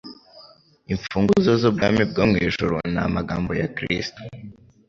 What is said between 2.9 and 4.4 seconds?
ni amagambo ya Kristo.